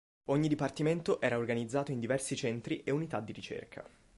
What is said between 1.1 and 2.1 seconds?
era organizzato in